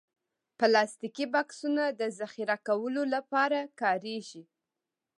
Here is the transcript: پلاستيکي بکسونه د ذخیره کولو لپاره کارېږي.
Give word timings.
پلاستيکي 0.59 1.25
بکسونه 1.33 1.83
د 1.99 2.01
ذخیره 2.19 2.57
کولو 2.67 3.03
لپاره 3.15 3.59
کارېږي. 3.81 4.43